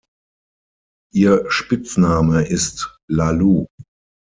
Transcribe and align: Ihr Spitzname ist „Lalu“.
Ihr 1.13 1.45
Spitzname 1.51 2.47
ist 2.47 2.97
„Lalu“. 3.07 3.67